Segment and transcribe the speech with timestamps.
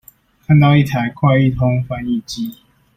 [0.47, 2.55] 看到一台快譯通翻譯機